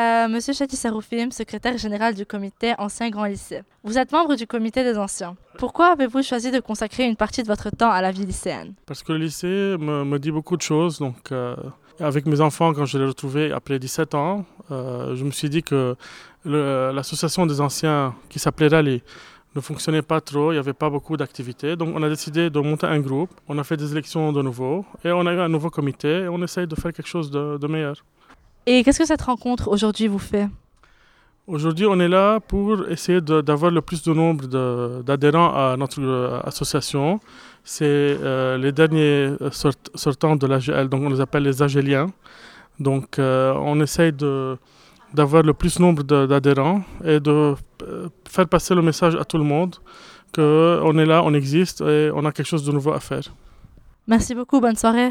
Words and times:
Euh, 0.00 0.28
Monsieur 0.28 0.54
Chati 0.54 0.76
Saroufim, 0.76 1.30
secrétaire 1.30 1.76
général 1.76 2.14
du 2.14 2.24
comité 2.24 2.72
Ancien 2.78 3.10
Grand 3.10 3.26
Lycée. 3.26 3.60
Vous 3.84 3.98
êtes 3.98 4.10
membre 4.12 4.34
du 4.34 4.46
comité 4.46 4.82
des 4.82 4.96
anciens. 4.96 5.36
Pourquoi 5.58 5.88
avez-vous 5.88 6.22
choisi 6.22 6.50
de 6.50 6.58
consacrer 6.60 7.04
une 7.04 7.16
partie 7.16 7.42
de 7.42 7.48
votre 7.48 7.68
temps 7.68 7.90
à 7.90 8.00
la 8.00 8.10
vie 8.10 8.24
lycéenne? 8.24 8.72
Parce 8.86 9.02
que 9.02 9.12
le 9.12 9.18
lycée 9.18 9.76
me, 9.78 10.18
dit 10.18 10.30
beaucoup 10.30 10.56
de 10.56 10.62
choses. 10.62 11.00
Donc, 11.00 11.32
euh, 11.32 11.54
avec 11.98 12.24
mes 12.24 12.40
enfants, 12.40 12.72
quand 12.72 12.86
je 12.86 12.96
les 12.96 13.04
ai 13.04 13.08
retrouvés 13.08 13.52
après 13.52 13.78
17 13.78 14.14
ans, 14.14 14.46
euh, 14.70 15.14
je 15.16 15.22
me 15.24 15.32
suis 15.32 15.50
dit 15.50 15.62
que 15.62 15.94
le- 16.46 16.92
l'association 16.94 17.44
des 17.44 17.60
anciens, 17.60 18.14
qui 18.30 18.38
s'appelait 18.38 18.68
Rally, 18.68 19.02
ne 19.54 19.60
fonctionnait 19.60 20.02
pas 20.12 20.22
trop, 20.22 20.50
il 20.52 20.54
n'y 20.54 20.60
avait 20.60 20.72
pas 20.72 20.88
beaucoup 20.88 21.18
d'activités. 21.18 21.76
Donc 21.76 21.90
on 21.94 22.02
a 22.02 22.08
décidé 22.08 22.48
de 22.48 22.60
monter 22.60 22.86
un 22.86 23.00
groupe, 23.00 23.32
on 23.48 23.58
a 23.58 23.64
fait 23.64 23.76
des 23.76 23.90
élections 23.92 24.32
de 24.32 24.40
nouveau, 24.40 24.86
et 25.04 25.10
on 25.12 25.26
a 25.26 25.32
eu 25.34 25.40
un 25.40 25.48
nouveau 25.48 25.68
comité, 25.68 26.20
et 26.24 26.28
on 26.28 26.40
essaye 26.42 26.66
de 26.66 26.76
faire 26.76 26.92
quelque 26.94 27.08
chose 27.08 27.30
de 27.30 27.66
meilleur. 27.66 27.96
Et 28.66 28.82
qu'est-ce 28.84 28.98
que 28.98 29.06
cette 29.06 29.22
rencontre 29.22 29.68
aujourd'hui 29.68 30.06
vous 30.06 30.18
fait? 30.18 30.48
Aujourd'hui, 31.46 31.86
on 31.86 31.98
est 31.98 32.08
là 32.08 32.38
pour 32.38 32.88
essayer 32.88 33.20
d'avoir 33.20 33.72
le 33.72 33.80
plus 33.80 34.02
de 34.02 34.12
nombre 34.12 34.46
d'adhérents 35.02 35.52
à 35.54 35.76
notre 35.76 36.00
euh, 36.00 36.38
association. 36.44 37.18
C'est 37.64 37.84
euh, 37.86 38.56
les 38.56 38.70
derniers 38.70 39.34
euh, 39.40 39.50
sort- 39.50 39.72
sortants 39.94 40.36
de 40.36 40.46
l'AGL, 40.46 40.88
donc 40.88 41.02
on 41.02 41.08
les 41.10 41.20
appelle 41.20 41.42
les 41.42 41.60
AGLiens. 41.60 42.06
Donc 42.78 43.18
euh, 43.18 43.52
on 43.56 43.80
essaye 43.80 44.12
d'avoir 45.12 45.42
le 45.42 45.52
plus 45.54 45.80
nombre 45.80 46.02
d'adhérents 46.04 46.82
et 47.04 47.18
de 47.18 47.54
faire 48.28 48.46
passer 48.46 48.74
le 48.74 48.82
message 48.82 49.16
à 49.16 49.24
tout 49.24 49.38
le 49.38 49.44
monde 49.44 49.74
qu'on 50.32 50.96
est 50.98 51.06
là, 51.06 51.22
on 51.24 51.34
existe 51.34 51.80
et 51.80 52.10
on 52.14 52.24
a 52.24 52.30
quelque 52.30 52.46
chose 52.46 52.64
de 52.64 52.70
nouveau 52.70 52.92
à 52.92 53.00
faire. 53.00 53.24
Merci 54.06 54.34
beaucoup, 54.36 54.60
bonne 54.60 54.76
soirée. 54.76 55.10